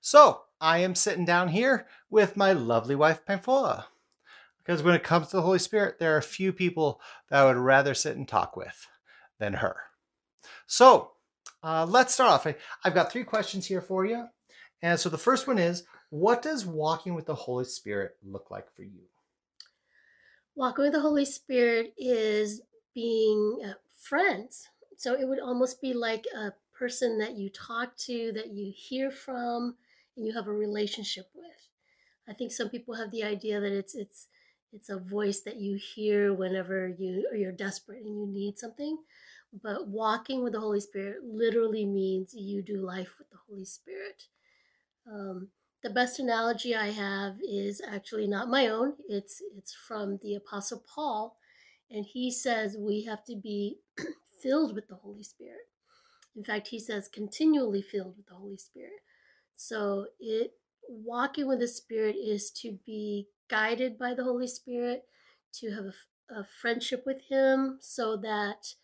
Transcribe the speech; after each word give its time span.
So 0.00 0.42
I 0.60 0.78
am 0.78 0.94
sitting 0.94 1.24
down 1.24 1.48
here 1.48 1.86
with 2.08 2.36
my 2.36 2.52
lovely 2.52 2.94
wife, 2.94 3.24
Pamphila. 3.26 3.84
Because 4.58 4.82
when 4.82 4.94
it 4.94 5.02
comes 5.02 5.28
to 5.28 5.36
the 5.36 5.42
Holy 5.42 5.58
Spirit, 5.58 5.98
there 5.98 6.16
are 6.16 6.22
few 6.22 6.52
people 6.52 7.00
that 7.28 7.40
I 7.40 7.44
would 7.46 7.56
rather 7.56 7.94
sit 7.94 8.16
and 8.16 8.28
talk 8.28 8.56
with 8.56 8.86
than 9.38 9.54
her. 9.54 9.76
So 10.66 11.12
uh, 11.62 11.86
let's 11.88 12.14
start 12.14 12.30
off. 12.30 12.46
I, 12.46 12.56
I've 12.84 12.94
got 12.94 13.10
three 13.10 13.24
questions 13.24 13.66
here 13.66 13.80
for 13.80 14.04
you. 14.04 14.26
And 14.82 14.98
so 14.98 15.08
the 15.08 15.18
first 15.18 15.46
one 15.46 15.58
is 15.58 15.84
What 16.10 16.42
does 16.42 16.66
walking 16.66 17.14
with 17.14 17.26
the 17.26 17.34
Holy 17.34 17.64
Spirit 17.64 18.16
look 18.24 18.50
like 18.50 18.70
for 18.74 18.82
you? 18.82 19.02
Walking 20.54 20.84
with 20.84 20.92
the 20.92 21.00
Holy 21.00 21.24
Spirit 21.24 21.94
is 21.96 22.62
being 22.94 23.60
uh, 23.64 23.74
friends. 23.88 24.68
So 24.96 25.14
it 25.14 25.26
would 25.26 25.40
almost 25.40 25.80
be 25.80 25.94
like 25.94 26.26
a 26.36 26.52
person 26.76 27.18
that 27.18 27.36
you 27.38 27.48
talk 27.50 27.96
to, 27.98 28.32
that 28.32 28.48
you 28.48 28.72
hear 28.74 29.10
from, 29.10 29.76
and 30.20 30.26
you 30.26 30.34
have 30.34 30.46
a 30.46 30.52
relationship 30.52 31.30
with. 31.34 31.68
I 32.28 32.34
think 32.34 32.52
some 32.52 32.68
people 32.68 32.94
have 32.94 33.10
the 33.10 33.24
idea 33.24 33.58
that 33.58 33.72
it's 33.72 33.94
it's 33.94 34.28
it's 34.72 34.90
a 34.90 34.98
voice 34.98 35.40
that 35.40 35.56
you 35.56 35.76
hear 35.76 36.32
whenever 36.32 36.86
you 36.86 37.26
or 37.32 37.36
you're 37.36 37.50
desperate 37.50 38.02
and 38.04 38.20
you 38.20 38.26
need 38.26 38.58
something. 38.58 38.98
But 39.62 39.88
walking 39.88 40.44
with 40.44 40.52
the 40.52 40.60
Holy 40.60 40.80
Spirit 40.80 41.24
literally 41.24 41.86
means 41.86 42.34
you 42.34 42.62
do 42.62 42.76
life 42.76 43.14
with 43.18 43.30
the 43.30 43.38
Holy 43.48 43.64
Spirit. 43.64 44.24
Um, 45.10 45.48
the 45.82 45.90
best 45.90 46.20
analogy 46.20 46.76
I 46.76 46.90
have 46.90 47.38
is 47.42 47.80
actually 47.80 48.28
not 48.28 48.50
my 48.50 48.68
own. 48.68 48.92
It's 49.08 49.42
it's 49.56 49.74
from 49.74 50.18
the 50.22 50.34
Apostle 50.34 50.84
Paul, 50.94 51.38
and 51.90 52.04
he 52.04 52.30
says 52.30 52.76
we 52.78 53.04
have 53.04 53.24
to 53.24 53.34
be 53.34 53.78
filled 54.42 54.74
with 54.74 54.86
the 54.86 54.96
Holy 54.96 55.22
Spirit. 55.22 55.66
In 56.36 56.44
fact, 56.44 56.68
he 56.68 56.78
says 56.78 57.08
continually 57.08 57.82
filled 57.82 58.18
with 58.18 58.26
the 58.26 58.34
Holy 58.34 58.58
Spirit. 58.58 59.00
So 59.60 60.06
it 60.18 60.54
walking 60.88 61.46
with 61.46 61.60
the 61.60 61.68
Spirit 61.68 62.16
is 62.16 62.50
to 62.62 62.78
be 62.86 63.28
guided 63.50 63.98
by 63.98 64.14
the 64.14 64.24
Holy 64.24 64.46
Spirit, 64.46 65.04
to 65.56 65.70
have 65.72 65.84
a, 65.84 66.40
a 66.40 66.46
friendship 66.62 67.02
with 67.04 67.20
Him, 67.28 67.76
so 67.78 68.16
that 68.16 68.74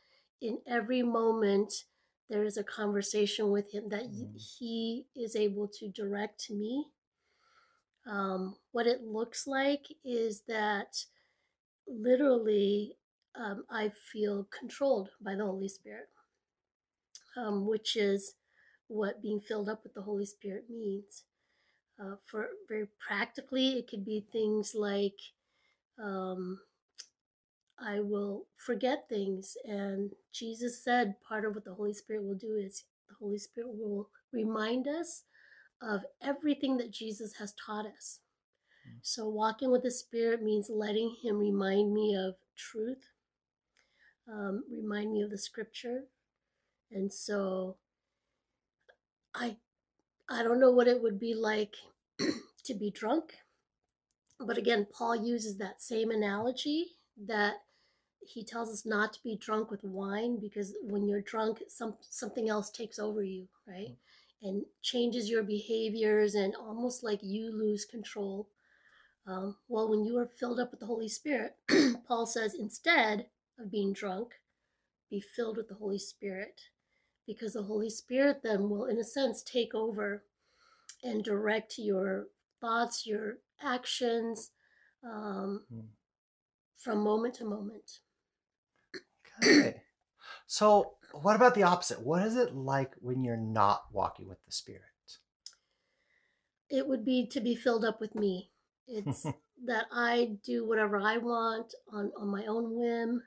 in 0.43 0.59
every 0.69 1.03
moment 1.03 1.73
there 2.29 2.45
is 2.45 2.59
a 2.59 2.63
conversation 2.63 3.51
with 3.51 3.73
Him 3.73 3.89
that 3.89 4.11
mm. 4.11 4.37
He 4.37 5.07
is 5.17 5.35
able 5.35 5.67
to 5.79 5.89
direct 5.89 6.51
me. 6.51 6.89
Um, 8.07 8.57
what 8.73 8.87
it 8.87 9.01
looks 9.03 9.47
like 9.47 9.87
is 10.05 10.43
that 10.47 11.07
literally 11.89 12.99
um, 13.35 13.65
I 13.71 13.93
feel 14.13 14.47
controlled 14.57 15.09
by 15.23 15.37
the 15.37 15.47
Holy 15.47 15.69
Spirit, 15.69 16.09
um, 17.35 17.67
which 17.67 17.97
is 17.97 18.35
what 18.89 19.23
being 19.23 19.41
filled 19.41 19.69
up 19.69 19.83
with 19.83 19.95
the 19.95 20.03
Holy 20.03 20.27
Spirit 20.27 20.65
means. 20.71 21.25
Uh, 22.01 22.17
for 22.27 22.49
very 22.69 22.87
practically, 23.07 23.79
it 23.79 23.89
could 23.89 24.05
be 24.05 24.27
things 24.31 24.75
like 24.75 25.19
um, 26.03 26.61
I 27.79 28.01
will 28.01 28.47
forget 28.55 29.09
things. 29.09 29.57
And 29.65 30.13
Jesus 30.33 30.83
said 30.83 31.17
part 31.27 31.45
of 31.45 31.55
what 31.55 31.65
the 31.65 31.75
Holy 31.75 31.95
Spirit 31.95 32.25
will 32.25 32.35
do 32.35 32.57
is 32.57 32.85
the 33.09 33.15
Holy 33.19 33.39
Spirit 33.39 33.71
will 33.73 34.11
remind 34.33 34.87
us 34.87 35.25
of 35.83 36.03
everything 36.23 36.77
that 36.79 36.91
Jesus 36.91 37.35
has 37.39 37.55
taught 37.55 37.87
us. 37.87 38.21
Mm. 38.87 38.99
So, 39.03 39.29
walking 39.29 39.71
with 39.71 39.83
the 39.83 39.91
Spirit 39.91 40.43
means 40.43 40.71
letting 40.71 41.17
Him 41.23 41.39
remind 41.39 41.93
me 41.93 42.17
of 42.17 42.35
truth, 42.57 43.05
um, 44.31 44.65
remind 44.71 45.13
me 45.13 45.23
of 45.23 45.31
the 45.31 45.39
scripture. 45.39 46.05
And 46.91 47.13
so, 47.13 47.77
I 49.37 49.57
I 50.29 50.43
don't 50.43 50.61
know 50.61 50.71
what 50.71 50.89
it 50.89 51.03
would 51.03 51.21
be 51.21 51.35
like 51.35 51.77
to 52.65 52.75
be 52.75 52.91
drunk. 52.91 53.35
But 54.41 54.59
again, 54.59 54.87
Paul 54.93 55.17
uses 55.17 55.59
that 55.59 55.81
same 55.81 56.11
analogy 56.11 56.97
that 57.27 57.55
he 58.21 58.45
tells 58.45 58.71
us 58.71 58.85
not 58.85 59.13
to 59.13 59.23
be 59.23 59.37
drunk 59.37 59.71
with 59.71 59.85
wine 59.85 60.39
because 60.41 60.75
when 60.83 61.07
you're 61.07 61.21
drunk, 61.21 61.63
some 61.69 61.95
something 62.01 62.49
else 62.49 62.71
takes 62.71 62.99
over 62.99 63.23
you, 63.23 63.47
right? 63.69 63.97
And 64.43 64.65
changes 64.83 65.31
your 65.31 65.43
behaviors 65.43 66.35
and 66.35 66.55
almost 66.57 67.05
like 67.05 67.21
you 67.23 67.53
lose 67.53 67.85
control. 67.85 68.49
Um, 69.27 69.57
well, 69.69 69.89
when 69.89 70.05
you 70.05 70.19
are 70.19 70.27
filled 70.27 70.61
up 70.61 70.71
with 70.71 70.81
the 70.81 70.87
Holy 70.87 71.09
Spirit, 71.09 71.57
Paul 72.09 72.27
says 72.27 72.55
instead 72.55 73.27
of 73.59 73.71
being 73.71 73.93
drunk, 73.93 74.35
be 75.11 75.21
filled 75.21 75.57
with 75.57 75.69
the 75.69 75.75
Holy 75.75 75.99
Spirit 75.99 76.61
because 77.27 77.55
the 77.55 77.63
Holy 77.63 77.91
Spirit 77.91 78.41
then 78.43 78.69
will, 78.71 78.87
in 78.87 78.99
a 78.99 79.05
sense, 79.05 79.43
take 79.43 79.75
over 79.75 80.25
and 81.03 81.25
direct 81.25 81.79
your 81.79 82.27
thoughts, 82.61 83.07
your 83.07 83.39
actions 83.63 84.51
um, 85.05 85.65
mm. 85.73 85.87
from 86.77 87.03
moment 87.03 87.35
to 87.35 87.45
moment. 87.45 88.01
Okay. 89.43 89.83
So, 90.47 90.95
what 91.13 91.37
about 91.37 91.55
the 91.55 91.65
opposite? 91.65 92.01
What 92.01 92.23
is 92.23 92.37
it 92.37 92.55
like 92.55 92.95
when 93.01 93.25
you're 93.25 93.37
not 93.37 93.85
walking 93.93 94.29
with 94.29 94.45
the 94.45 94.53
Spirit? 94.53 94.83
It 96.69 96.89
would 96.89 97.05
be 97.05 97.27
to 97.29 97.41
be 97.41 97.55
filled 97.55 97.85
up 97.85 98.01
with 98.01 98.15
me. 98.15 98.51
It's 98.87 99.25
that 99.67 99.87
I 99.93 100.37
do 100.45 100.67
whatever 100.67 100.99
I 100.99 101.19
want 101.19 101.75
on, 101.93 102.13
on 102.19 102.29
my 102.29 102.47
own 102.47 102.75
whim. 102.75 103.23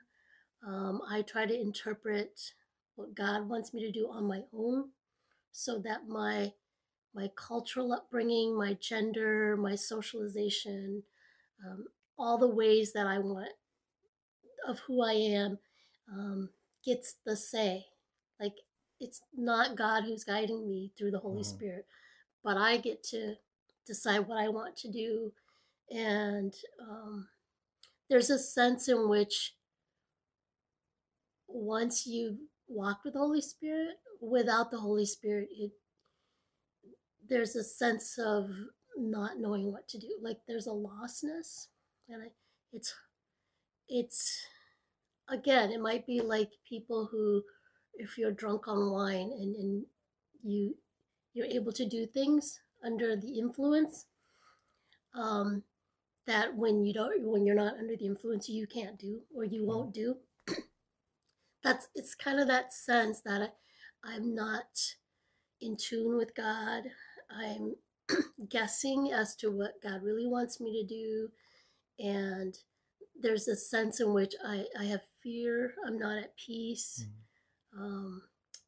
Um, 0.66 1.00
I 1.08 1.22
try 1.22 1.46
to 1.46 1.58
interpret 1.58 2.52
what 2.96 3.14
God 3.14 3.48
wants 3.48 3.72
me 3.72 3.80
to 3.82 3.92
do 3.92 4.08
on 4.10 4.24
my 4.24 4.42
own 4.52 4.90
so 5.52 5.78
that 5.78 6.08
my 6.08 6.52
my 7.12 7.28
cultural 7.34 7.92
upbringing, 7.92 8.56
my 8.56 8.74
gender, 8.74 9.56
my 9.56 9.74
socialization, 9.74 11.02
um, 11.66 11.86
all 12.16 12.38
the 12.38 12.48
ways 12.48 12.92
that 12.92 13.06
I 13.06 13.18
want 13.18 13.50
of 14.68 14.78
who 14.80 15.02
I 15.02 15.14
am 15.14 15.58
um, 16.12 16.50
gets 16.84 17.16
the 17.26 17.36
say. 17.36 17.86
Like 18.38 18.54
it's 19.00 19.22
not 19.36 19.76
God 19.76 20.04
who's 20.04 20.22
guiding 20.22 20.68
me 20.68 20.92
through 20.96 21.10
the 21.10 21.18
Holy 21.18 21.42
mm-hmm. 21.42 21.56
Spirit, 21.56 21.86
but 22.44 22.56
I 22.56 22.76
get 22.76 23.02
to 23.04 23.34
decide 23.86 24.28
what 24.28 24.38
I 24.38 24.48
want 24.48 24.76
to 24.78 24.90
do. 24.90 25.32
And 25.90 26.54
um, 26.80 27.28
there's 28.08 28.30
a 28.30 28.38
sense 28.38 28.88
in 28.88 29.08
which 29.08 29.54
once 31.48 32.06
you 32.06 32.38
walk 32.70 33.00
with 33.04 33.14
the 33.14 33.20
Holy 33.20 33.40
Spirit, 33.42 33.96
without 34.20 34.70
the 34.70 34.78
Holy 34.78 35.06
Spirit, 35.06 35.48
it 35.50 35.72
there's 37.28 37.54
a 37.54 37.62
sense 37.62 38.18
of 38.18 38.50
not 38.96 39.38
knowing 39.38 39.70
what 39.70 39.88
to 39.88 39.98
do. 39.98 40.08
Like 40.20 40.38
there's 40.48 40.66
a 40.66 40.70
lostness, 40.70 41.68
and 42.08 42.22
I, 42.22 42.26
it's 42.72 42.94
it's 43.88 44.46
again, 45.28 45.70
it 45.70 45.80
might 45.80 46.06
be 46.06 46.20
like 46.20 46.50
people 46.68 47.08
who, 47.10 47.42
if 47.94 48.18
you're 48.18 48.32
drunk 48.32 48.68
on 48.68 48.90
wine 48.90 49.30
and 49.32 49.54
and 49.56 49.84
you 50.42 50.74
you're 51.34 51.46
able 51.46 51.72
to 51.72 51.88
do 51.88 52.06
things 52.06 52.60
under 52.84 53.16
the 53.16 53.38
influence, 53.38 54.06
um, 55.14 55.62
that 56.26 56.56
when 56.56 56.84
you 56.84 56.92
don't 56.92 57.22
when 57.22 57.46
you're 57.46 57.54
not 57.54 57.78
under 57.78 57.96
the 57.96 58.06
influence 58.06 58.48
you 58.48 58.66
can't 58.66 58.98
do 58.98 59.20
or 59.34 59.44
you 59.44 59.64
won't 59.64 59.94
do 59.94 60.16
that's 61.62 61.88
it's 61.94 62.14
kind 62.14 62.40
of 62.40 62.48
that 62.48 62.72
sense 62.72 63.20
that 63.24 63.42
I, 63.42 64.14
i'm 64.14 64.34
not 64.34 64.78
in 65.60 65.76
tune 65.76 66.16
with 66.16 66.34
god. 66.34 66.84
I'm 67.30 67.76
guessing 68.48 69.12
as 69.12 69.36
to 69.36 69.50
what 69.50 69.82
god 69.82 70.02
really 70.02 70.26
wants 70.26 70.60
me 70.60 70.80
to 70.80 70.86
do 70.86 71.28
and 71.98 72.56
there's 73.20 73.46
a 73.46 73.56
sense 73.56 74.00
in 74.00 74.14
which 74.14 74.34
i, 74.44 74.64
I 74.78 74.84
have 74.84 75.02
fear. 75.22 75.74
I'm 75.86 75.98
not 75.98 76.18
at 76.18 76.36
peace. 76.36 77.04
Mm-hmm. 77.76 77.82
um, 77.82 78.22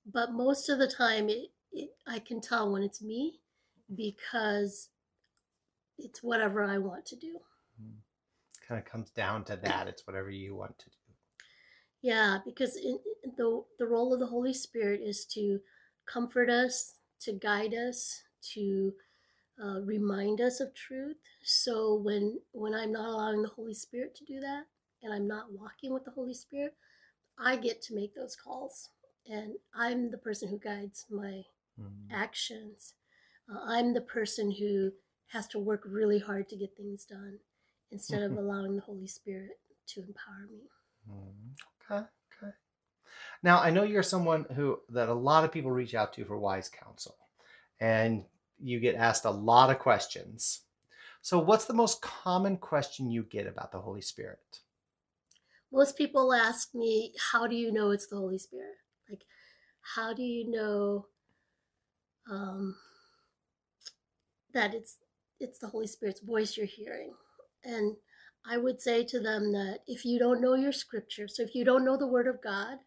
but 0.04 0.32
most 0.32 0.69
of 0.69 0.78
the 0.78 0.88
time 0.88 1.28
it, 1.28 1.48
it, 1.72 1.91
i 2.06 2.19
can 2.19 2.41
tell 2.41 2.70
when 2.70 2.82
it's 2.82 3.02
me 3.02 3.41
because 3.94 4.90
it's 5.99 6.22
whatever 6.22 6.62
i 6.62 6.78
want 6.78 7.06
to 7.06 7.16
do. 7.16 7.38
Mm-hmm. 7.82 8.69
kind 8.69 8.78
of 8.78 8.84
comes 8.84 9.11
down 9.11 9.44
to 9.44 9.56
that. 9.56 9.88
It's 9.88 10.06
whatever 10.06 10.31
you 10.31 10.55
want 10.55 10.78
to 10.78 10.90
do 10.90 11.01
yeah, 12.02 12.38
because 12.44 12.76
in, 12.76 12.99
the 13.37 13.64
the 13.78 13.87
role 13.87 14.12
of 14.12 14.19
the 14.19 14.26
Holy 14.26 14.52
Spirit 14.52 15.00
is 15.00 15.25
to 15.26 15.60
comfort 16.12 16.50
us, 16.50 16.94
to 17.20 17.32
guide 17.32 17.75
us, 17.75 18.22
to 18.54 18.93
uh, 19.62 19.81
remind 19.82 20.40
us 20.40 20.60
of 20.60 20.75
truth. 20.75 21.16
So 21.44 21.94
when 21.94 22.40
when 22.52 22.75
I'm 22.75 22.93
not 22.93 23.08
allowing 23.08 23.43
the 23.43 23.49
Holy 23.49 23.75
Spirit 23.75 24.16
to 24.16 24.25
do 24.25 24.40
that, 24.40 24.64
and 25.02 25.14
I'm 25.14 25.28
not 25.28 25.52
walking 25.52 25.94
with 25.94 26.04
the 26.04 26.10
Holy 26.10 26.34
Spirit, 26.34 26.75
I 27.38 27.54
get 27.54 27.81
to 27.82 27.94
make 27.94 28.16
those 28.16 28.34
calls, 28.34 28.88
and 29.26 29.54
I'm 29.72 30.10
the 30.10 30.19
person 30.19 30.49
who 30.49 30.58
guides 30.58 31.06
my 31.08 31.44
mm-hmm. 31.81 32.12
actions. 32.12 32.94
Uh, 33.49 33.60
I'm 33.64 33.94
the 33.94 34.00
person 34.00 34.50
who 34.50 34.90
has 35.28 35.46
to 35.49 35.58
work 35.60 35.82
really 35.87 36.19
hard 36.19 36.49
to 36.49 36.56
get 36.56 36.76
things 36.76 37.04
done, 37.04 37.38
instead 37.93 38.22
of 38.22 38.32
allowing 38.37 38.75
the 38.75 38.82
Holy 38.82 39.06
Spirit 39.06 39.60
to 39.87 40.00
empower 40.00 40.49
me. 40.50 40.69
Mm-hmm. 41.08 41.71
Okay. 41.90 42.05
Okay. 42.43 42.52
Now 43.43 43.61
I 43.61 43.70
know 43.70 43.82
you're 43.82 44.02
someone 44.02 44.46
who 44.55 44.81
that 44.90 45.08
a 45.08 45.14
lot 45.14 45.44
of 45.44 45.52
people 45.52 45.70
reach 45.70 45.94
out 45.94 46.12
to 46.14 46.25
for 46.25 46.38
wise 46.38 46.69
counsel, 46.69 47.17
and 47.81 48.25
you 48.58 48.81
get 48.81 48.94
asked 48.94 49.25
a 49.25 49.31
lot 49.31 49.70
of 49.70 49.79
questions. 49.79 50.62
So, 51.20 51.38
what's 51.38 51.67
the 51.67 51.75
most 51.75 52.02
common 52.02 52.56
question 52.56 53.11
you 53.11 53.23
get 53.23 53.46
about 53.46 53.70
the 53.70 53.81
Holy 53.81 54.00
Spirit? 54.00 54.61
Most 55.73 55.96
people 55.96 56.34
ask 56.34 56.75
me, 56.75 57.14
How 57.32 57.46
do 57.46 57.55
you 57.55 57.73
know 57.73 57.90
it's 57.93 58.08
the 58.08 58.17
Holy 58.17 58.38
Spirit? 58.38 58.75
Like, 59.08 59.23
how 59.94 60.12
do 60.12 60.23
you 60.23 60.50
know 60.50 61.06
um, 62.31 62.76
that 64.52 64.75
it's 64.75 64.99
it's 65.40 65.58
the 65.58 65.69
Holy 65.69 65.87
Spirit's 65.87 66.20
voice 66.20 66.56
you're 66.56 66.67
hearing? 66.67 67.14
And 67.64 67.96
I 68.46 68.58
would 68.58 68.80
say 68.80 69.04
to 69.04 69.20
them 69.20 69.52
that 69.52 69.80
if 69.86 70.04
you 70.04 70.18
don't 70.18 70.40
know 70.40 70.54
your 70.54 70.72
scripture, 70.72 71.28
so 71.28 71.42
if 71.42 71.54
you 71.54 71.64
don't 71.64 71.84
know 71.84 71.96
the 71.96 72.06
Word 72.06 72.26
of 72.26 72.42
God, 72.42 72.78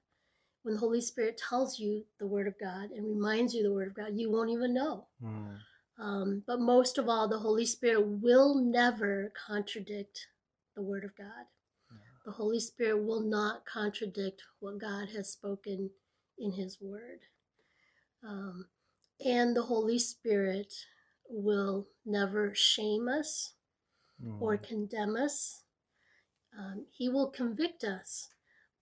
when 0.63 0.75
the 0.75 0.79
Holy 0.79 1.01
Spirit 1.01 1.37
tells 1.37 1.79
you 1.79 2.03
the 2.19 2.27
Word 2.27 2.47
of 2.47 2.55
God 2.59 2.89
and 2.91 3.05
reminds 3.05 3.53
you 3.53 3.63
the 3.63 3.73
Word 3.73 3.87
of 3.87 3.95
God, 3.95 4.13
you 4.15 4.31
won't 4.31 4.49
even 4.49 4.73
know. 4.73 5.05
Mm. 5.23 5.57
Um, 5.99 6.43
but 6.45 6.59
most 6.59 6.97
of 6.97 7.07
all, 7.07 7.27
the 7.27 7.39
Holy 7.39 7.65
Spirit 7.65 8.05
will 8.05 8.55
never 8.55 9.31
contradict 9.47 10.27
the 10.75 10.81
Word 10.81 11.05
of 11.05 11.15
God. 11.15 11.45
The 12.25 12.31
Holy 12.31 12.59
Spirit 12.59 13.03
will 13.03 13.21
not 13.21 13.65
contradict 13.65 14.41
what 14.59 14.79
God 14.79 15.09
has 15.15 15.31
spoken 15.31 15.91
in 16.39 16.53
His 16.53 16.79
Word. 16.81 17.19
Um, 18.27 18.65
and 19.23 19.55
the 19.55 19.61
Holy 19.61 19.99
Spirit 19.99 20.73
will 21.29 21.87
never 22.05 22.53
shame 22.55 23.07
us 23.07 23.53
mm. 24.23 24.41
or 24.41 24.57
condemn 24.57 25.15
us. 25.15 25.63
Um, 26.57 26.85
he 26.91 27.09
will 27.09 27.29
convict 27.29 27.83
us, 27.83 28.29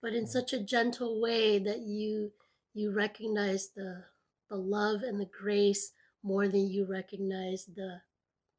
but 0.00 0.12
in 0.12 0.24
mm. 0.24 0.28
such 0.28 0.52
a 0.52 0.62
gentle 0.62 1.20
way 1.20 1.58
that 1.58 1.80
you 1.80 2.32
you 2.72 2.92
recognize 2.92 3.70
the 3.74 4.04
the 4.50 4.56
love 4.56 5.02
and 5.02 5.20
the 5.20 5.30
grace 5.40 5.92
more 6.22 6.48
than 6.48 6.70
you 6.70 6.86
recognize 6.88 7.66
the 7.66 8.00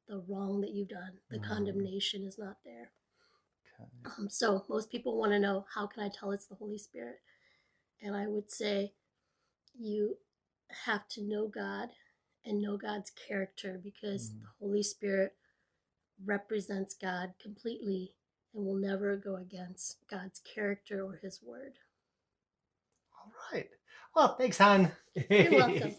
the 0.08 0.24
wrong 0.28 0.62
that 0.62 0.74
you've 0.74 0.90
done. 0.90 1.14
The 1.30 1.40
mm. 1.40 1.48
condemnation 1.48 2.26
is 2.26 2.38
not 2.38 2.58
there. 2.64 2.92
Okay. 3.80 3.90
Um, 4.18 4.30
so 4.30 4.64
most 4.70 4.92
people 4.92 5.18
want 5.18 5.32
to 5.32 5.40
know 5.40 5.66
how 5.74 5.88
can 5.88 6.04
I 6.04 6.10
tell 6.10 6.32
it's 6.32 6.48
the 6.48 6.56
Holy 6.56 6.78
Spirit, 6.78 7.18
and 8.02 8.16
I 8.16 8.28
would 8.28 8.52
say 8.52 8.94
you 9.78 10.18
have 10.86 11.08
to 11.10 11.22
know 11.22 11.48
God 11.48 11.90
and 12.46 12.62
know 12.62 12.78
God's 12.78 13.12
character 13.12 13.80
because 13.84 14.30
mm. 14.30 14.42
the 14.42 14.48
Holy 14.60 14.84
Spirit 14.84 15.34
represents 16.24 16.96
God 17.00 17.34
completely 17.42 18.14
and 18.54 18.66
will 18.66 18.76
never 18.76 19.18
go 19.18 19.36
against 19.36 19.98
God's 20.10 20.40
character 20.40 21.04
or 21.04 21.20
his 21.22 21.42
word. 21.44 21.74
All 23.14 23.32
right. 23.52 23.70
Well, 24.16 24.36
thanks, 24.38 24.58
Han. 24.60 24.92
You're 25.30 25.52
welcome. 25.52 25.90
Do 25.90 25.96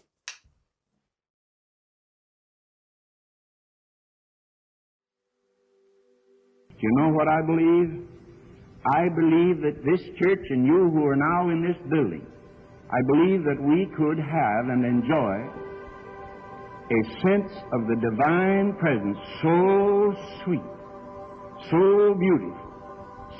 you 6.81 6.91
know 6.97 7.09
what 7.09 7.27
I 7.27 7.41
believe? 7.45 8.07
I 8.85 9.09
believe 9.09 9.61
that 9.61 9.83
this 9.83 10.01
church 10.17 10.45
and 10.49 10.65
you 10.65 10.89
who 10.93 11.05
are 11.05 11.15
now 11.15 11.49
in 11.49 11.61
this 11.61 11.77
building, 11.89 12.25
I 12.89 13.01
believe 13.07 13.43
that 13.43 13.61
we 13.61 13.85
could 13.97 14.17
have 14.17 14.69
and 14.69 14.85
enjoy 14.85 15.67
a 16.87 16.99
sense 17.19 17.51
of 17.75 17.83
the 17.91 17.99
divine 17.99 18.71
presence 18.79 19.19
so 19.43 20.15
sweet, 20.43 20.63
so 21.67 22.15
beautiful, 22.15 22.63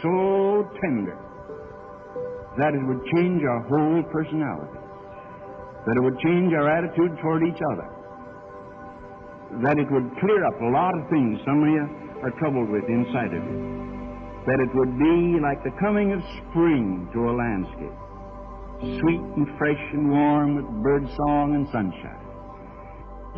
so 0.03 0.67
tender, 0.83 1.15
that 2.59 2.75
it 2.75 2.83
would 2.83 2.99
change 3.15 3.39
our 3.47 3.63
whole 3.71 4.03
personality, 4.11 4.83
that 5.87 5.95
it 5.95 6.03
would 6.03 6.19
change 6.19 6.51
our 6.59 6.67
attitude 6.67 7.15
toward 7.23 7.47
each 7.47 7.61
other, 7.71 7.87
that 9.63 9.79
it 9.79 9.87
would 9.95 10.11
clear 10.19 10.43
up 10.43 10.59
a 10.59 10.71
lot 10.75 10.91
of 10.99 11.07
things 11.07 11.39
some 11.47 11.63
of 11.63 11.71
you 11.71 11.87
are 12.27 12.35
troubled 12.43 12.67
with 12.67 12.83
inside 12.91 13.31
of 13.31 13.39
you, 13.47 13.63
that 14.43 14.59
it 14.59 14.75
would 14.75 14.91
be 14.99 15.39
like 15.39 15.63
the 15.63 15.71
coming 15.79 16.11
of 16.11 16.19
spring 16.51 17.07
to 17.15 17.31
a 17.31 17.31
landscape, 17.31 17.95
sweet 18.99 19.23
and 19.39 19.47
fresh 19.55 19.83
and 19.95 20.11
warm 20.11 20.59
with 20.59 20.67
bird 20.83 21.07
song 21.15 21.55
and 21.55 21.63
sunshine 21.71 22.26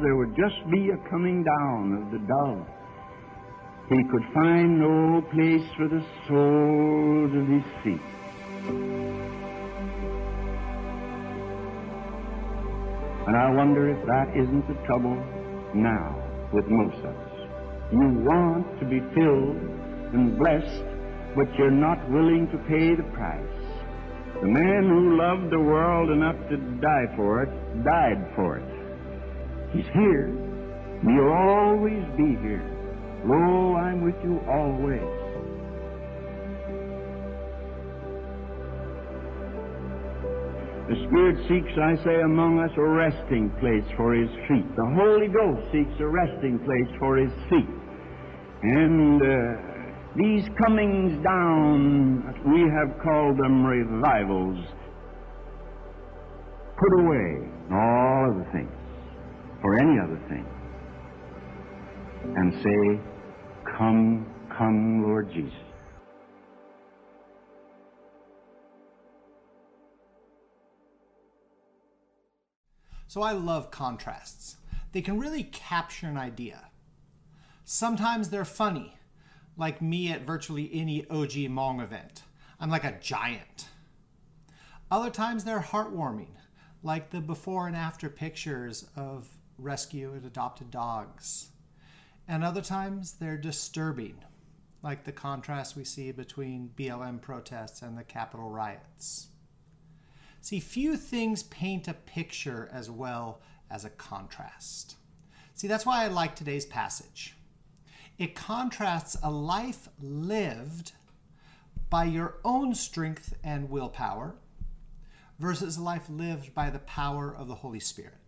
there 0.01 0.15
would 0.15 0.35
just 0.35 0.69
be 0.71 0.89
a 0.89 1.09
coming 1.09 1.43
down 1.43 1.93
of 2.01 2.11
the 2.11 2.19
dove. 2.27 2.65
He 3.89 4.03
could 4.11 4.23
find 4.33 4.79
no 4.79 5.21
place 5.31 5.67
for 5.75 5.87
the 5.87 6.03
soles 6.27 7.33
of 7.35 7.47
his 7.47 7.63
feet. 7.83 8.01
And 13.27 13.35
I 13.35 13.49
wonder 13.51 13.89
if 13.89 14.05
that 14.05 14.29
isn't 14.35 14.67
the 14.67 14.75
trouble 14.85 15.17
now 15.73 16.15
with 16.53 16.65
most 16.67 16.97
of 16.97 17.15
us. 17.15 17.39
You 17.91 18.07
want 18.25 18.79
to 18.79 18.85
be 18.85 18.99
filled 19.13 19.57
and 20.13 20.37
blessed, 20.37 20.85
but 21.35 21.53
you're 21.57 21.71
not 21.71 21.97
willing 22.09 22.47
to 22.51 22.57
pay 22.69 22.95
the 22.95 23.03
price. 23.13 23.43
The 24.41 24.47
man 24.47 24.87
who 24.87 25.17
loved 25.17 25.51
the 25.51 25.59
world 25.59 26.09
enough 26.09 26.37
to 26.49 26.57
die 26.79 27.13
for 27.15 27.43
it 27.43 27.83
died 27.83 28.31
for 28.35 28.57
it. 28.57 28.88
He's 29.73 29.85
here. 29.93 30.33
He'll 31.03 31.29
always 31.29 32.03
be 32.17 32.35
here. 32.41 32.63
Lo, 33.25 33.75
I'm 33.75 34.01
with 34.01 34.15
you 34.23 34.41
always. 34.49 34.99
The 40.89 40.95
Spirit 41.05 41.37
seeks, 41.47 41.77
I 41.77 42.03
say, 42.03 42.21
among 42.21 42.59
us 42.59 42.71
a 42.75 42.81
resting 42.81 43.51
place 43.59 43.85
for 43.95 44.15
His 44.15 44.29
feet. 44.47 44.65
The 44.75 44.89
Holy 44.97 45.27
Ghost 45.27 45.61
seeks 45.71 45.93
a 45.99 46.07
resting 46.07 46.57
place 46.65 46.89
for 46.97 47.17
His 47.17 47.31
feet. 47.47 47.69
And 48.63 49.21
uh, 49.21 49.61
these 50.15 50.49
comings 50.57 51.23
down, 51.23 52.25
we 52.43 52.61
have 52.73 52.99
called 53.03 53.37
them 53.37 53.63
revivals, 53.63 54.57
put 56.75 56.99
away 57.05 57.47
all 57.71 58.31
other 58.31 58.49
things 58.51 58.78
or 59.63 59.79
any 59.79 59.99
other 59.99 60.19
thing 60.27 60.45
and 62.35 62.53
say, 62.63 62.99
Come, 63.77 64.25
come, 64.55 65.03
Lord 65.03 65.31
Jesus. 65.31 65.53
So 73.07 73.23
I 73.23 73.31
love 73.31 73.71
contrasts. 73.71 74.57
They 74.91 75.01
can 75.01 75.19
really 75.19 75.43
capture 75.43 76.07
an 76.07 76.17
idea. 76.17 76.69
Sometimes 77.63 78.29
they're 78.29 78.45
funny, 78.45 78.97
like 79.57 79.81
me 79.81 80.11
at 80.11 80.27
virtually 80.27 80.69
any 80.73 81.07
OG 81.09 81.31
Hmong 81.31 81.81
event. 81.83 82.23
I'm 82.59 82.69
like 82.69 82.83
a 82.83 82.99
giant. 83.01 83.67
Other 84.91 85.09
times 85.09 85.43
they're 85.43 85.59
heartwarming, 85.59 86.35
like 86.83 87.09
the 87.09 87.19
before 87.19 87.67
and 87.67 87.75
after 87.75 88.09
pictures 88.09 88.87
of 88.95 89.38
rescue 89.61 90.13
and 90.13 90.25
adopted 90.25 90.71
dogs. 90.71 91.49
And 92.27 92.43
other 92.43 92.61
times 92.61 93.13
they're 93.13 93.37
disturbing, 93.37 94.23
like 94.83 95.03
the 95.03 95.11
contrast 95.11 95.75
we 95.75 95.83
see 95.83 96.11
between 96.11 96.71
BLM 96.77 97.21
protests 97.21 97.81
and 97.81 97.97
the 97.97 98.03
Capitol 98.03 98.49
riots. 98.49 99.27
See, 100.41 100.59
few 100.59 100.95
things 100.95 101.43
paint 101.43 101.87
a 101.87 101.93
picture 101.93 102.69
as 102.71 102.89
well 102.89 103.41
as 103.69 103.83
a 103.83 103.89
contrast. 103.89 104.95
See, 105.53 105.67
that's 105.67 105.85
why 105.85 106.03
I 106.03 106.07
like 106.07 106.35
today's 106.35 106.65
passage. 106.65 107.35
It 108.17 108.35
contrasts 108.35 109.17
a 109.23 109.31
life 109.31 109.89
lived 110.01 110.93
by 111.89 112.05
your 112.05 112.37
own 112.45 112.75
strength 112.75 113.33
and 113.43 113.69
willpower 113.69 114.35
versus 115.39 115.77
a 115.77 115.81
life 115.81 116.09
lived 116.09 116.53
by 116.53 116.69
the 116.69 116.79
power 116.79 117.33
of 117.35 117.47
the 117.47 117.55
Holy 117.55 117.79
Spirit. 117.79 118.18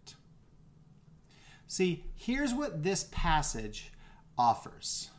See, 1.71 2.03
here's 2.15 2.53
what 2.53 2.83
this 2.83 3.07
passage 3.13 3.93
offers 4.37 5.09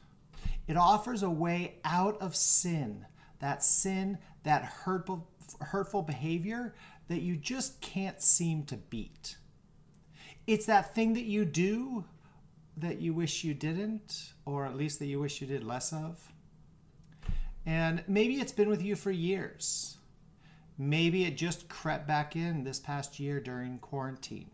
it 0.69 0.77
offers 0.77 1.23
a 1.23 1.31
way 1.31 1.77
out 1.83 2.21
of 2.21 2.37
sin, 2.37 3.07
that 3.39 3.65
sin, 3.65 4.19
that 4.43 4.63
hurtful, 4.63 5.31
hurtful 5.63 6.03
behavior 6.03 6.75
that 7.09 7.23
you 7.23 7.37
just 7.37 7.81
can't 7.81 8.21
seem 8.21 8.65
to 8.65 8.77
beat. 8.77 9.39
It's 10.47 10.67
that 10.67 10.95
thing 10.95 11.15
that 11.15 11.25
you 11.25 11.47
do 11.47 12.05
that 12.77 13.01
you 13.01 13.15
wish 13.15 13.45
you 13.45 13.55
didn't, 13.55 14.35
or 14.45 14.67
at 14.67 14.77
least 14.77 14.99
that 14.99 15.07
you 15.07 15.21
wish 15.21 15.41
you 15.41 15.47
did 15.47 15.65
less 15.65 15.91
of. 15.91 16.35
And 17.65 18.05
maybe 18.07 18.43
it's 18.43 18.53
been 18.53 18.69
with 18.69 18.83
you 18.83 18.95
for 18.95 19.11
years. 19.11 19.97
Maybe 20.77 21.25
it 21.25 21.39
just 21.39 21.71
crept 21.71 22.07
back 22.07 22.37
in 22.37 22.63
this 22.63 22.79
past 22.79 23.19
year 23.19 23.41
during 23.41 23.79
quarantine 23.79 24.51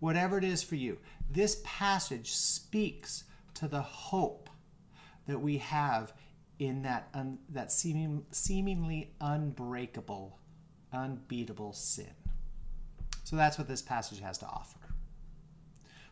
whatever 0.00 0.38
it 0.38 0.44
is 0.44 0.62
for 0.62 0.74
you. 0.74 0.98
This 1.30 1.60
passage 1.64 2.32
speaks 2.32 3.24
to 3.54 3.68
the 3.68 3.82
hope 3.82 4.50
that 5.26 5.40
we 5.40 5.58
have 5.58 6.12
in 6.58 6.82
that, 6.82 7.08
un, 7.14 7.38
that 7.50 7.70
seeming, 7.70 8.24
seemingly 8.32 9.12
unbreakable, 9.20 10.38
unbeatable 10.92 11.72
sin. 11.72 12.12
So 13.24 13.36
that's 13.36 13.58
what 13.58 13.68
this 13.68 13.82
passage 13.82 14.20
has 14.20 14.38
to 14.38 14.46
offer. 14.46 14.78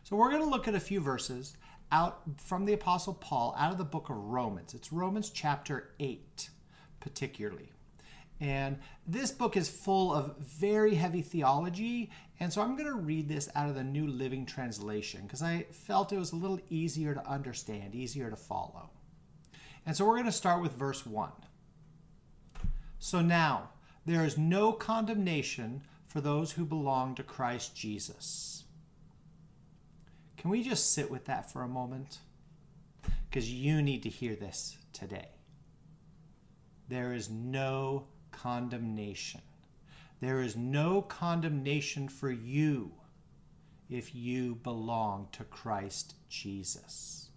So 0.03 0.15
we're 0.15 0.31
going 0.31 0.43
to 0.43 0.49
look 0.49 0.67
at 0.67 0.75
a 0.75 0.79
few 0.79 1.01
verses 1.01 1.57
out 1.91 2.21
from 2.37 2.65
the 2.65 2.73
Apostle 2.73 3.13
Paul 3.13 3.55
out 3.57 3.71
of 3.71 3.77
the 3.77 3.83
book 3.83 4.09
of 4.09 4.15
Romans. 4.15 4.73
It's 4.73 4.91
Romans 4.93 5.29
chapter 5.29 5.91
8, 5.99 6.49
particularly. 6.99 7.71
And 8.39 8.79
this 9.05 9.31
book 9.31 9.57
is 9.57 9.69
full 9.69 10.13
of 10.13 10.37
very 10.37 10.95
heavy 10.95 11.21
theology. 11.21 12.09
And 12.39 12.53
so 12.53 12.61
I'm 12.61 12.75
going 12.75 12.87
to 12.87 12.93
read 12.93 13.27
this 13.27 13.49
out 13.53 13.69
of 13.69 13.75
the 13.75 13.83
New 13.83 14.07
Living 14.07 14.45
Translation 14.45 15.23
because 15.23 15.41
I 15.41 15.65
felt 15.71 16.13
it 16.13 16.17
was 16.17 16.31
a 16.31 16.37
little 16.37 16.59
easier 16.69 17.13
to 17.13 17.27
understand, 17.27 17.93
easier 17.93 18.29
to 18.29 18.35
follow. 18.37 18.89
And 19.85 19.95
so 19.95 20.05
we're 20.05 20.15
going 20.15 20.25
to 20.25 20.31
start 20.31 20.61
with 20.61 20.73
verse 20.73 21.05
1. 21.05 21.31
So 22.97 23.21
now, 23.21 23.71
there 24.05 24.23
is 24.23 24.37
no 24.37 24.71
condemnation 24.71 25.81
for 26.07 26.21
those 26.21 26.53
who 26.53 26.65
belong 26.65 27.15
to 27.15 27.23
Christ 27.23 27.75
Jesus. 27.75 28.63
Can 30.37 30.49
we 30.49 30.63
just 30.63 30.93
sit 30.93 31.11
with 31.11 31.25
that 31.25 31.51
for 31.51 31.63
a 31.63 31.67
moment? 31.67 32.19
Because 33.29 33.51
you 33.51 33.81
need 33.81 34.03
to 34.03 34.09
hear 34.09 34.35
this 34.35 34.77
today. 34.93 35.29
There 36.87 37.13
is 37.13 37.29
no 37.29 38.07
condemnation. 38.31 39.41
There 40.21 40.41
is 40.41 40.55
no 40.55 41.01
condemnation 41.01 42.09
for 42.09 42.31
you 42.31 42.91
if 43.89 44.13
you 44.13 44.55
belong 44.55 45.29
to 45.31 45.43
Christ 45.43 46.15
Jesus. 46.29 47.29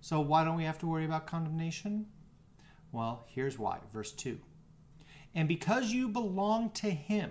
So, 0.00 0.20
why 0.20 0.44
don't 0.44 0.56
we 0.56 0.64
have 0.64 0.78
to 0.80 0.86
worry 0.86 1.04
about 1.04 1.26
condemnation? 1.26 2.06
Well, 2.90 3.24
here's 3.28 3.58
why. 3.58 3.78
Verse 3.92 4.12
2 4.12 4.38
And 5.34 5.46
because 5.46 5.92
you 5.92 6.08
belong 6.08 6.70
to 6.70 6.90
Him, 6.90 7.30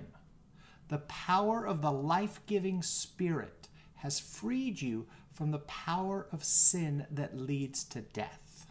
the 0.87 0.99
power 0.99 1.65
of 1.65 1.81
the 1.81 1.91
life 1.91 2.39
giving 2.45 2.81
Spirit 2.81 3.67
has 3.95 4.19
freed 4.19 4.81
you 4.81 5.07
from 5.33 5.51
the 5.51 5.59
power 5.59 6.27
of 6.31 6.43
sin 6.43 7.05
that 7.11 7.37
leads 7.37 7.83
to 7.83 8.01
death. 8.01 8.67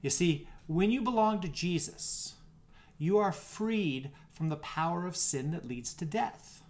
You 0.00 0.10
see, 0.10 0.46
when 0.66 0.90
you 0.90 1.00
belong 1.02 1.40
to 1.40 1.48
Jesus, 1.48 2.34
you 2.98 3.18
are 3.18 3.32
freed 3.32 4.10
from 4.32 4.48
the 4.48 4.56
power 4.56 5.06
of 5.06 5.16
sin 5.16 5.52
that 5.52 5.66
leads 5.66 5.94
to 5.94 6.04
death. 6.04 6.62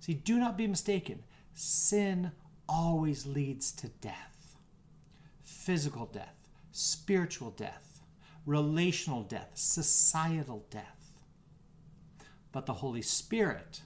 See, 0.00 0.14
do 0.14 0.38
not 0.38 0.56
be 0.56 0.66
mistaken. 0.66 1.22
Sin 1.54 2.32
always 2.68 3.26
leads 3.26 3.72
to 3.72 3.88
death 3.88 4.36
physical 5.66 6.06
death, 6.06 6.48
spiritual 6.70 7.50
death, 7.50 8.00
relational 8.44 9.24
death, 9.24 9.50
societal 9.54 10.64
death. 10.70 11.10
But 12.52 12.66
the 12.66 12.74
Holy 12.74 13.02
Spirit 13.02 13.80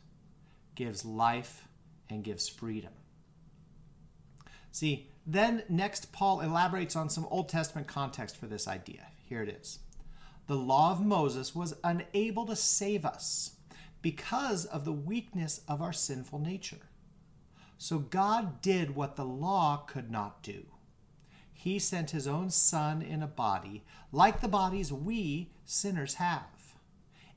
gives 0.74 1.06
life 1.06 1.66
and 2.10 2.22
gives 2.22 2.50
freedom. 2.50 2.92
See, 4.72 5.08
then 5.26 5.62
next, 5.70 6.12
Paul 6.12 6.40
elaborates 6.40 6.96
on 6.96 7.08
some 7.08 7.26
Old 7.30 7.48
Testament 7.48 7.86
context 7.86 8.36
for 8.36 8.46
this 8.46 8.68
idea. 8.68 9.06
Here 9.26 9.42
it 9.42 9.48
is. 9.48 9.78
The 10.50 10.56
law 10.56 10.90
of 10.90 11.06
Moses 11.06 11.54
was 11.54 11.76
unable 11.84 12.44
to 12.46 12.56
save 12.56 13.04
us 13.04 13.52
because 14.02 14.64
of 14.64 14.84
the 14.84 14.90
weakness 14.90 15.60
of 15.68 15.80
our 15.80 15.92
sinful 15.92 16.40
nature. 16.40 16.88
So 17.78 18.00
God 18.00 18.60
did 18.60 18.96
what 18.96 19.14
the 19.14 19.24
law 19.24 19.84
could 19.86 20.10
not 20.10 20.42
do. 20.42 20.64
He 21.52 21.78
sent 21.78 22.10
his 22.10 22.26
own 22.26 22.50
Son 22.50 23.00
in 23.00 23.22
a 23.22 23.28
body, 23.28 23.84
like 24.10 24.40
the 24.40 24.48
bodies 24.48 24.92
we 24.92 25.52
sinners 25.64 26.14
have. 26.14 26.74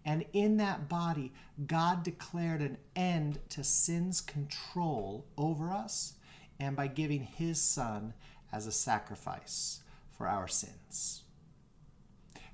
And 0.04 0.26
in 0.34 0.58
that 0.58 0.90
body, 0.90 1.34
God 1.68 2.02
declared 2.02 2.62
an 2.62 2.80
end 2.96 3.38
to 3.50 3.64
sin's 3.64 4.22
control 4.22 5.28
over 5.38 5.72
us 5.72 6.16
and 6.60 6.76
by 6.76 6.88
giving 6.88 7.22
his 7.22 7.62
Son 7.62 8.16
as 8.52 8.66
a 8.66 8.72
sacrifice 8.72 9.82
for 10.10 10.28
our 10.28 10.48
sins. 10.48 11.23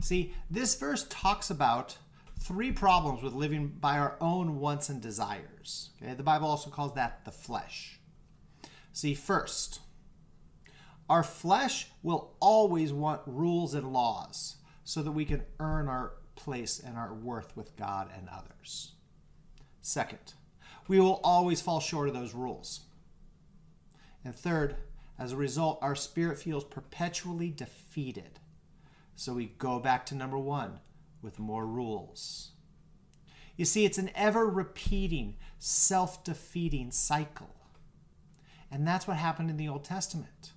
See, 0.01 0.33
this 0.49 0.75
verse 0.75 1.05
talks 1.09 1.49
about 1.49 1.97
three 2.39 2.71
problems 2.71 3.21
with 3.21 3.33
living 3.33 3.67
by 3.67 3.97
our 3.97 4.15
own 4.21 4.59
wants 4.59 4.89
and 4.89 5.01
desires. 5.01 5.89
Okay? 6.01 6.13
The 6.13 6.23
Bible 6.23 6.47
also 6.47 6.69
calls 6.69 6.95
that 6.95 7.25
the 7.25 7.31
flesh. 7.31 7.99
See, 8.93 9.13
first, 9.13 9.81
our 11.09 11.23
flesh 11.23 11.87
will 12.01 12.35
always 12.39 12.93
want 12.93 13.21
rules 13.25 13.73
and 13.73 13.91
laws 13.91 14.57
so 14.83 15.03
that 15.03 15.11
we 15.11 15.25
can 15.25 15.43
earn 15.59 15.87
our 15.87 16.13
place 16.35 16.79
and 16.79 16.97
our 16.97 17.13
worth 17.13 17.55
with 17.57 17.75
God 17.75 18.09
and 18.15 18.29
others. 18.29 18.93
Second, 19.81 20.33
we 20.87 20.99
will 20.99 21.19
always 21.23 21.61
fall 21.61 21.79
short 21.79 22.07
of 22.07 22.13
those 22.13 22.33
rules. 22.33 22.81
And 24.23 24.33
third, 24.33 24.77
as 25.17 25.33
a 25.33 25.37
result, 25.37 25.79
our 25.81 25.95
spirit 25.95 26.39
feels 26.39 26.63
perpetually 26.63 27.49
defeated 27.49 28.39
so 29.19 29.33
we 29.33 29.47
go 29.57 29.79
back 29.79 30.05
to 30.05 30.15
number 30.15 30.37
one 30.37 30.79
with 31.21 31.39
more 31.39 31.65
rules. 31.65 32.51
You 33.57 33.65
see, 33.65 33.83
it's 33.83 33.97
an 33.97 34.11
ever 34.15 34.47
repeating, 34.47 35.35
self 35.57 36.23
defeating 36.23 36.91
cycle. 36.91 37.53
And 38.71 38.87
that's 38.87 39.09
what 39.09 39.17
happened 39.17 39.49
in 39.49 39.57
the 39.57 39.67
Old 39.67 39.83
Testament. 39.83 40.53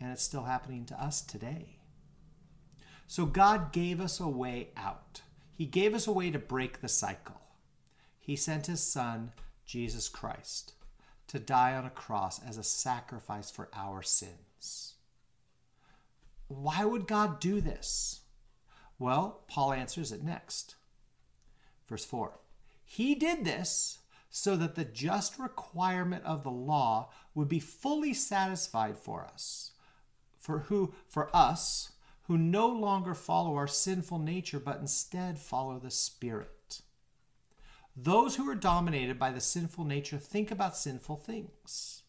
And 0.00 0.10
it's 0.10 0.24
still 0.24 0.42
happening 0.42 0.84
to 0.86 1.00
us 1.00 1.20
today. 1.20 1.78
So 3.06 3.24
God 3.24 3.72
gave 3.72 4.00
us 4.00 4.18
a 4.18 4.26
way 4.26 4.70
out. 4.76 5.22
He 5.54 5.66
gave 5.66 5.94
us 5.94 6.08
a 6.08 6.12
way 6.12 6.32
to 6.32 6.40
break 6.40 6.80
the 6.80 6.88
cycle. 6.88 7.40
He 8.18 8.34
sent 8.34 8.66
His 8.66 8.82
Son, 8.82 9.30
Jesus 9.64 10.08
Christ, 10.08 10.72
to 11.28 11.38
die 11.38 11.76
on 11.76 11.86
a 11.86 11.90
cross 11.90 12.40
as 12.42 12.56
a 12.56 12.64
sacrifice 12.64 13.48
for 13.48 13.68
our 13.72 14.02
sins. 14.02 14.94
Why 16.60 16.84
would 16.84 17.06
God 17.06 17.40
do 17.40 17.60
this? 17.60 18.20
Well, 18.98 19.44
Paul 19.48 19.72
answers 19.72 20.12
it 20.12 20.22
next. 20.22 20.76
Verse 21.88 22.04
4 22.04 22.38
He 22.84 23.14
did 23.14 23.44
this 23.44 23.98
so 24.30 24.56
that 24.56 24.74
the 24.74 24.84
just 24.84 25.38
requirement 25.38 26.24
of 26.24 26.42
the 26.42 26.50
law 26.50 27.10
would 27.34 27.48
be 27.48 27.60
fully 27.60 28.14
satisfied 28.14 28.98
for 28.98 29.24
us. 29.24 29.72
For 30.38 30.60
who 30.60 30.94
for 31.06 31.34
us 31.34 31.92
who 32.26 32.38
no 32.38 32.68
longer 32.68 33.14
follow 33.14 33.56
our 33.56 33.66
sinful 33.66 34.18
nature 34.18 34.60
but 34.60 34.78
instead 34.78 35.38
follow 35.38 35.78
the 35.78 35.90
spirit. 35.90 36.82
Those 37.96 38.36
who 38.36 38.48
are 38.48 38.54
dominated 38.54 39.18
by 39.18 39.32
the 39.32 39.40
sinful 39.40 39.84
nature 39.84 40.18
think 40.18 40.50
about 40.50 40.76
sinful 40.76 41.16
things. 41.16 42.02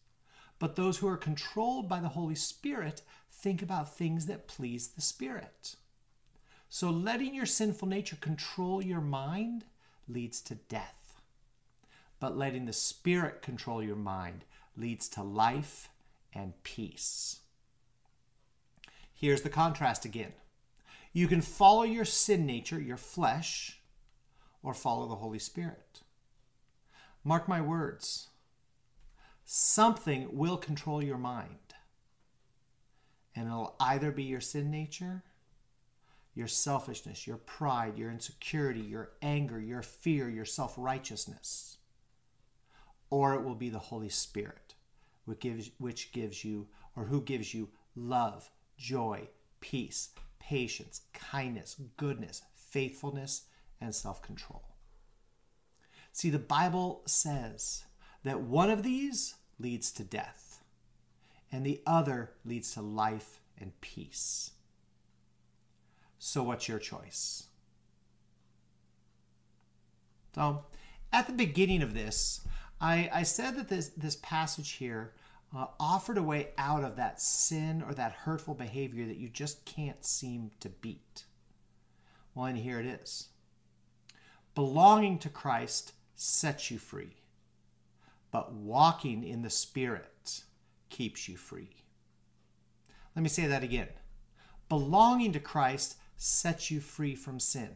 But 0.58 0.76
those 0.76 0.98
who 0.98 1.08
are 1.08 1.16
controlled 1.16 1.88
by 1.88 2.00
the 2.00 2.08
Holy 2.08 2.34
Spirit 2.34 3.02
think 3.44 3.60
about 3.60 3.94
things 3.94 4.24
that 4.24 4.48
please 4.48 4.88
the 4.88 5.02
Spirit. 5.02 5.76
So 6.70 6.88
letting 6.88 7.34
your 7.34 7.44
sinful 7.44 7.86
nature 7.86 8.16
control 8.16 8.82
your 8.82 9.02
mind 9.02 9.66
leads 10.08 10.40
to 10.40 10.54
death. 10.54 11.20
But 12.20 12.38
letting 12.38 12.64
the 12.64 12.72
Spirit 12.72 13.42
control 13.42 13.82
your 13.82 13.96
mind 13.96 14.46
leads 14.78 15.10
to 15.10 15.22
life 15.22 15.90
and 16.32 16.54
peace. 16.62 17.40
Here's 19.12 19.42
the 19.42 19.50
contrast 19.50 20.06
again. 20.06 20.32
You 21.12 21.28
can 21.28 21.42
follow 21.42 21.82
your 21.82 22.06
sin 22.06 22.46
nature, 22.46 22.80
your 22.80 22.96
flesh, 22.96 23.78
or 24.62 24.72
follow 24.72 25.06
the 25.06 25.16
Holy 25.16 25.38
Spirit. 25.38 26.00
Mark 27.22 27.46
my 27.46 27.60
words. 27.60 28.28
Something 29.44 30.34
will 30.34 30.56
control 30.56 31.02
your 31.02 31.18
mind. 31.18 31.63
And 33.36 33.48
it'll 33.48 33.74
either 33.80 34.10
be 34.10 34.24
your 34.24 34.40
sin 34.40 34.70
nature, 34.70 35.22
your 36.34 36.48
selfishness, 36.48 37.26
your 37.26 37.36
pride, 37.36 37.98
your 37.98 38.10
insecurity, 38.10 38.80
your 38.80 39.10
anger, 39.22 39.60
your 39.60 39.82
fear, 39.82 40.28
your 40.28 40.44
self 40.44 40.74
righteousness, 40.76 41.78
or 43.10 43.34
it 43.34 43.42
will 43.42 43.54
be 43.54 43.68
the 43.68 43.78
Holy 43.78 44.08
Spirit, 44.08 44.74
which 45.24 45.40
gives, 45.40 45.70
which 45.78 46.12
gives 46.12 46.44
you, 46.44 46.66
or 46.96 47.04
who 47.04 47.20
gives 47.20 47.54
you 47.54 47.68
love, 47.96 48.50
joy, 48.76 49.28
peace, 49.60 50.10
patience, 50.38 51.02
kindness, 51.12 51.76
goodness, 51.96 52.42
faithfulness, 52.54 53.42
and 53.80 53.94
self 53.94 54.22
control. 54.22 54.62
See, 56.12 56.30
the 56.30 56.38
Bible 56.38 57.02
says 57.06 57.84
that 58.22 58.40
one 58.40 58.70
of 58.70 58.82
these 58.82 59.34
leads 59.58 59.90
to 59.92 60.04
death 60.04 60.53
and 61.52 61.64
the 61.64 61.82
other 61.86 62.32
leads 62.44 62.74
to 62.74 62.82
life 62.82 63.40
and 63.58 63.80
peace. 63.80 64.52
So, 66.18 66.42
what's 66.42 66.68
your 66.68 66.78
choice? 66.78 67.44
So, 70.34 70.64
at 71.12 71.26
the 71.26 71.32
beginning 71.32 71.82
of 71.82 71.94
this, 71.94 72.40
I, 72.80 73.10
I 73.12 73.22
said 73.22 73.56
that 73.56 73.68
this, 73.68 73.90
this 73.90 74.16
passage 74.16 74.72
here 74.72 75.12
uh, 75.56 75.66
offered 75.78 76.18
a 76.18 76.22
way 76.22 76.48
out 76.58 76.82
of 76.82 76.96
that 76.96 77.20
sin 77.20 77.82
or 77.86 77.94
that 77.94 78.12
hurtful 78.12 78.54
behavior 78.54 79.06
that 79.06 79.16
you 79.18 79.28
just 79.28 79.64
can't 79.64 80.04
seem 80.04 80.50
to 80.60 80.68
beat. 80.68 81.24
Well, 82.34 82.46
and 82.46 82.58
here 82.58 82.80
it 82.80 82.86
is. 82.86 83.28
Belonging 84.54 85.18
to 85.20 85.28
Christ 85.28 85.92
sets 86.16 86.70
you 86.70 86.78
free. 86.78 87.16
but 88.30 88.52
walking 88.52 89.22
in 89.22 89.42
the 89.42 89.50
Spirit 89.50 90.42
keeps 90.94 91.28
you 91.28 91.36
free. 91.36 91.70
Let 93.16 93.22
me 93.24 93.28
say 93.28 93.46
that 93.48 93.64
again. 93.64 93.88
Belonging 94.68 95.32
to 95.32 95.40
Christ 95.40 95.96
sets 96.16 96.70
you 96.70 96.78
free 96.78 97.16
from 97.16 97.40
sin, 97.40 97.70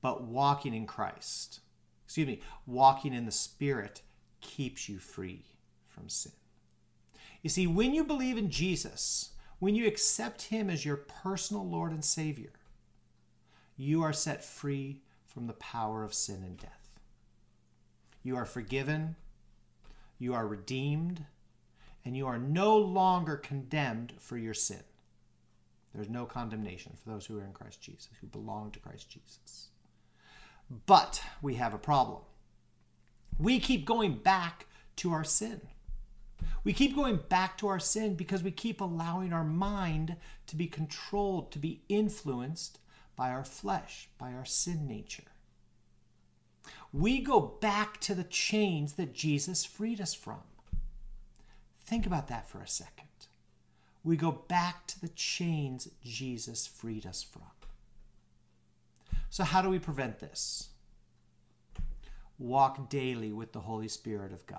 but 0.00 0.24
walking 0.24 0.74
in 0.74 0.84
Christ, 0.84 1.60
excuse 2.04 2.26
me, 2.26 2.40
walking 2.66 3.14
in 3.14 3.24
the 3.24 3.30
Spirit 3.30 4.02
keeps 4.40 4.88
you 4.88 4.98
free 4.98 5.44
from 5.86 6.08
sin. 6.08 6.32
You 7.40 7.50
see, 7.50 7.68
when 7.68 7.94
you 7.94 8.02
believe 8.02 8.36
in 8.36 8.50
Jesus, 8.50 9.30
when 9.60 9.76
you 9.76 9.86
accept 9.86 10.42
Him 10.42 10.68
as 10.68 10.84
your 10.84 10.96
personal 10.96 11.64
Lord 11.64 11.92
and 11.92 12.04
Savior, 12.04 12.52
you 13.76 14.02
are 14.02 14.12
set 14.12 14.44
free 14.44 15.02
from 15.24 15.46
the 15.46 15.52
power 15.54 16.02
of 16.02 16.14
sin 16.14 16.42
and 16.42 16.58
death. 16.58 16.98
You 18.24 18.36
are 18.36 18.44
forgiven, 18.44 19.14
you 20.18 20.34
are 20.34 20.48
redeemed, 20.48 21.26
and 22.04 22.16
you 22.16 22.26
are 22.26 22.38
no 22.38 22.76
longer 22.76 23.36
condemned 23.36 24.14
for 24.18 24.36
your 24.36 24.54
sin. 24.54 24.82
There's 25.94 26.08
no 26.08 26.24
condemnation 26.24 26.92
for 26.96 27.10
those 27.10 27.26
who 27.26 27.38
are 27.38 27.44
in 27.44 27.52
Christ 27.52 27.80
Jesus, 27.80 28.10
who 28.20 28.26
belong 28.26 28.70
to 28.70 28.80
Christ 28.80 29.10
Jesus. 29.10 29.68
But 30.86 31.22
we 31.42 31.56
have 31.56 31.74
a 31.74 31.78
problem. 31.78 32.22
We 33.38 33.60
keep 33.60 33.84
going 33.84 34.14
back 34.14 34.66
to 34.96 35.12
our 35.12 35.24
sin. 35.24 35.60
We 36.64 36.72
keep 36.72 36.94
going 36.94 37.20
back 37.28 37.58
to 37.58 37.68
our 37.68 37.78
sin 37.78 38.14
because 38.14 38.42
we 38.42 38.50
keep 38.50 38.80
allowing 38.80 39.32
our 39.32 39.44
mind 39.44 40.16
to 40.46 40.56
be 40.56 40.66
controlled, 40.66 41.52
to 41.52 41.58
be 41.58 41.82
influenced 41.88 42.78
by 43.16 43.30
our 43.30 43.44
flesh, 43.44 44.08
by 44.18 44.32
our 44.32 44.44
sin 44.44 44.86
nature. 44.86 45.24
We 46.92 47.20
go 47.20 47.40
back 47.40 48.00
to 48.02 48.14
the 48.14 48.24
chains 48.24 48.94
that 48.94 49.14
Jesus 49.14 49.64
freed 49.64 50.00
us 50.00 50.14
from. 50.14 50.40
Think 51.84 52.06
about 52.06 52.28
that 52.28 52.48
for 52.48 52.60
a 52.60 52.68
second. 52.68 53.08
We 54.04 54.16
go 54.16 54.32
back 54.32 54.86
to 54.88 55.00
the 55.00 55.08
chains 55.08 55.88
Jesus 56.04 56.66
freed 56.66 57.06
us 57.06 57.22
from. 57.22 57.42
So, 59.30 59.44
how 59.44 59.62
do 59.62 59.70
we 59.70 59.78
prevent 59.78 60.18
this? 60.18 60.68
Walk 62.38 62.90
daily 62.90 63.32
with 63.32 63.52
the 63.52 63.60
Holy 63.60 63.88
Spirit 63.88 64.32
of 64.32 64.46
God. 64.46 64.58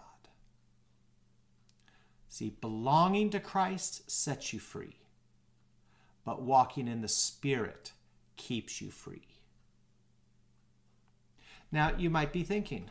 See, 2.27 2.55
belonging 2.61 3.29
to 3.29 3.39
Christ 3.39 4.09
sets 4.09 4.53
you 4.53 4.59
free, 4.59 4.95
but 6.25 6.41
walking 6.41 6.87
in 6.87 7.01
the 7.01 7.07
Spirit 7.07 7.91
keeps 8.35 8.81
you 8.81 8.89
free. 8.89 9.27
Now, 11.71 11.93
you 11.95 12.09
might 12.09 12.33
be 12.33 12.43
thinking, 12.43 12.89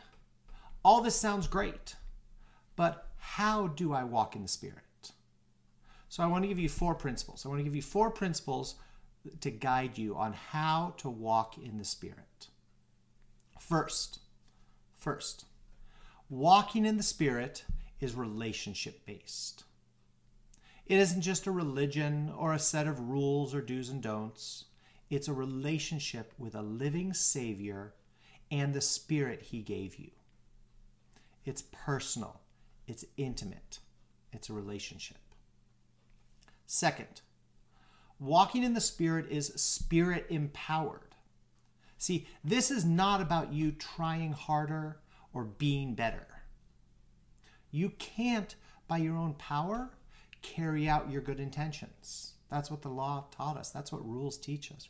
all 0.85 1.01
this 1.01 1.17
sounds 1.17 1.47
great, 1.47 1.95
but 2.77 3.09
how 3.23 3.67
do 3.67 3.93
I 3.93 4.03
walk 4.03 4.35
in 4.35 4.41
the 4.41 4.47
Spirit? 4.47 5.11
So, 6.09 6.21
I 6.21 6.27
want 6.27 6.43
to 6.43 6.47
give 6.47 6.59
you 6.59 6.69
four 6.69 6.93
principles. 6.93 7.45
I 7.45 7.49
want 7.49 7.59
to 7.59 7.63
give 7.63 7.75
you 7.75 7.81
four 7.81 8.11
principles 8.11 8.75
to 9.39 9.49
guide 9.49 9.97
you 9.97 10.15
on 10.15 10.33
how 10.33 10.93
to 10.97 11.09
walk 11.09 11.57
in 11.57 11.77
the 11.77 11.85
Spirit. 11.85 12.47
First, 13.59 14.19
first, 14.95 15.45
walking 16.29 16.85
in 16.85 16.97
the 16.97 17.03
Spirit 17.03 17.63
is 18.01 18.13
relationship 18.13 19.05
based. 19.05 19.63
It 20.85 20.97
isn't 20.97 21.21
just 21.21 21.47
a 21.47 21.51
religion 21.51 22.31
or 22.37 22.53
a 22.53 22.59
set 22.59 22.87
of 22.87 23.09
rules 23.09 23.55
or 23.55 23.61
do's 23.61 23.89
and 23.89 24.03
don'ts. 24.03 24.65
It's 25.09 25.29
a 25.29 25.33
relationship 25.33 26.33
with 26.37 26.55
a 26.55 26.61
living 26.61 27.13
Savior 27.13 27.93
and 28.51 28.73
the 28.73 28.81
Spirit 28.81 29.43
He 29.43 29.61
gave 29.61 29.95
you. 29.95 30.11
It's 31.45 31.63
personal, 31.71 32.41
it's 32.87 33.05
intimate, 33.17 33.79
it's 34.31 34.49
a 34.49 34.53
relationship. 34.53 35.17
Second, 36.65 37.21
walking 38.19 38.63
in 38.63 38.73
the 38.73 38.81
Spirit 38.81 39.27
is 39.29 39.53
spirit 39.55 40.25
empowered. 40.29 41.15
See, 41.97 42.27
this 42.43 42.71
is 42.71 42.83
not 42.83 43.21
about 43.21 43.53
you 43.53 43.71
trying 43.71 44.33
harder 44.33 44.97
or 45.33 45.43
being 45.43 45.95
better. 45.95 46.27
You 47.71 47.89
can't, 47.91 48.55
by 48.87 48.97
your 48.97 49.15
own 49.15 49.33
power, 49.35 49.91
carry 50.41 50.87
out 50.89 51.09
your 51.09 51.21
good 51.21 51.39
intentions. 51.39 52.33
That's 52.49 52.69
what 52.69 52.81
the 52.81 52.89
law 52.89 53.25
taught 53.31 53.57
us, 53.57 53.69
that's 53.69 53.91
what 53.91 54.07
rules 54.07 54.37
teach 54.37 54.71
us. 54.71 54.89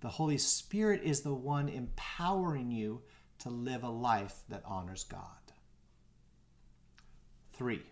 The 0.00 0.08
Holy 0.08 0.38
Spirit 0.38 1.02
is 1.04 1.20
the 1.20 1.34
one 1.34 1.68
empowering 1.68 2.72
you 2.72 3.02
to 3.38 3.50
live 3.50 3.84
a 3.84 3.88
life 3.88 4.42
that 4.48 4.64
honors 4.64 5.04
God. 5.04 5.41
Three, 7.52 7.82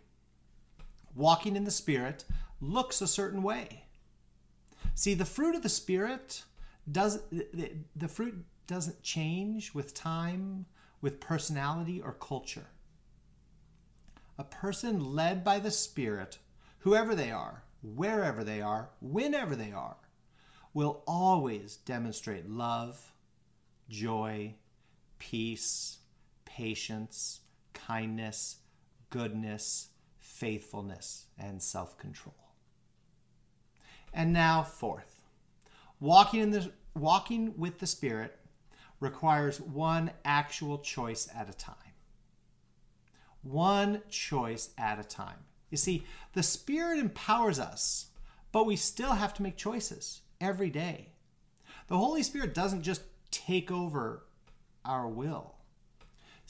walking 1.14 1.57
in 1.57 1.64
the 1.64 1.70
Spirit 1.70 2.25
looks 2.61 3.01
a 3.01 3.07
certain 3.07 3.42
way. 3.42 3.85
See, 4.94 5.14
the 5.14 5.25
fruit 5.25 5.55
of 5.55 5.62
the 5.62 5.68
Spirit 5.68 6.44
does 6.90 7.23
the, 7.31 7.73
the 7.94 8.09
fruit 8.09 8.44
doesn't 8.66 9.03
change 9.03 9.75
with 9.75 9.94
time, 9.94 10.66
with 11.01 11.20
personality 11.20 12.01
or 12.01 12.12
culture. 12.12 12.66
A 14.38 14.44
person 14.44 15.14
led 15.14 15.44
by 15.44 15.59
the 15.59 15.70
Spirit, 15.70 16.38
whoever 16.79 17.14
they 17.14 17.31
are, 17.31 17.64
wherever 17.83 18.42
they 18.44 18.62
are, 18.62 18.90
whenever 19.01 19.55
they 19.55 19.73
are, 19.73 19.96
will 20.73 21.03
always 21.07 21.77
demonstrate 21.77 22.49
love, 22.49 23.12
joy, 23.88 24.55
peace, 25.18 25.99
patience, 26.44 27.40
kindness, 27.75 28.60
goodness, 29.11 29.88
faithfulness, 30.18 31.27
and 31.38 31.62
self 31.62 31.99
control. 31.99 32.35
And 34.12 34.33
now, 34.33 34.62
fourth, 34.62 35.20
walking, 36.01 36.40
in 36.40 36.51
the, 36.51 36.73
walking 36.94 37.55
with 37.57 37.79
the 37.79 37.87
Spirit 37.87 38.37
requires 38.99 39.61
one 39.61 40.11
actual 40.25 40.79
choice 40.79 41.29
at 41.35 41.49
a 41.49 41.55
time. 41.55 41.75
One 43.42 44.03
choice 44.09 44.70
at 44.77 44.99
a 44.99 45.05
time. 45.05 45.38
You 45.70 45.77
see, 45.77 46.05
the 46.35 46.42
Spirit 46.42 46.99
empowers 46.99 47.59
us, 47.59 48.07
but 48.53 48.66
we 48.66 48.77
still 48.77 49.12
have 49.12 49.33
to 49.35 49.42
make 49.42 49.57
choices 49.57 50.23
every 50.40 50.70
day. 50.70 51.12
The 51.87 51.96
Holy 51.96 52.23
Spirit 52.23 52.55
doesn't 52.55 52.83
just 52.83 53.03
take 53.31 53.70
over 53.70 54.25
our 54.85 55.09
will. 55.09 55.55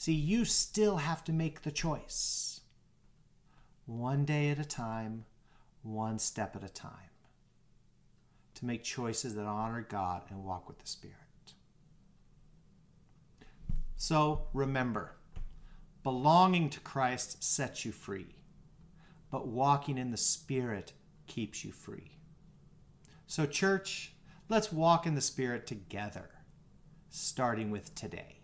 See, 0.01 0.13
you 0.13 0.45
still 0.45 0.97
have 0.97 1.23
to 1.25 1.31
make 1.31 1.61
the 1.61 1.69
choice. 1.69 2.61
One 3.85 4.25
day 4.25 4.49
at 4.49 4.57
a 4.57 4.65
time, 4.65 5.25
one 5.83 6.17
step 6.17 6.55
at 6.55 6.63
a 6.63 6.73
time. 6.73 7.11
To 8.55 8.65
make 8.65 8.83
choices 8.83 9.35
that 9.35 9.45
honor 9.45 9.85
God 9.87 10.23
and 10.31 10.43
walk 10.43 10.67
with 10.67 10.79
the 10.79 10.87
Spirit. 10.87 11.53
So 13.95 14.47
remember, 14.55 15.17
belonging 16.01 16.71
to 16.71 16.79
Christ 16.79 17.43
sets 17.43 17.85
you 17.85 17.91
free, 17.91 18.37
but 19.29 19.49
walking 19.49 19.99
in 19.99 20.09
the 20.09 20.17
Spirit 20.17 20.93
keeps 21.27 21.63
you 21.63 21.71
free. 21.71 22.17
So, 23.27 23.45
church, 23.45 24.13
let's 24.49 24.73
walk 24.73 25.05
in 25.05 25.13
the 25.13 25.21
Spirit 25.21 25.67
together, 25.67 26.31
starting 27.11 27.69
with 27.69 27.93
today. 27.93 28.40